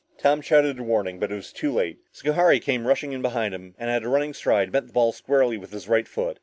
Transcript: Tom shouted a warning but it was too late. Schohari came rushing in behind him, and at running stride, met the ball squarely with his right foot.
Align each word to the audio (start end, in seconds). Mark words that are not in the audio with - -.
Tom 0.17 0.41
shouted 0.41 0.79
a 0.79 0.83
warning 0.83 1.19
but 1.19 1.31
it 1.31 1.35
was 1.35 1.53
too 1.53 1.71
late. 1.71 1.99
Schohari 2.11 2.59
came 2.59 2.87
rushing 2.87 3.11
in 3.11 3.21
behind 3.21 3.53
him, 3.53 3.75
and 3.77 3.91
at 3.91 4.03
running 4.03 4.33
stride, 4.33 4.73
met 4.73 4.87
the 4.87 4.93
ball 4.93 5.11
squarely 5.11 5.59
with 5.59 5.69
his 5.71 5.87
right 5.87 6.07
foot. 6.07 6.39